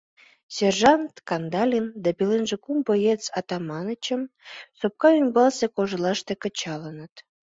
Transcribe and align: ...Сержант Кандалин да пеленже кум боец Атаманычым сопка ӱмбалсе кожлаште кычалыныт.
...Сержант 0.55 1.13
Кандалин 1.29 1.87
да 2.03 2.09
пеленже 2.17 2.57
кум 2.63 2.77
боец 2.87 3.23
Атаманычым 3.39 4.21
сопка 4.79 5.09
ӱмбалсе 5.21 5.65
кожлаште 5.75 6.33
кычалыныт. 6.41 7.13